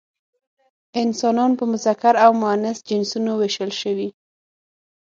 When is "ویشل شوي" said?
3.35-4.09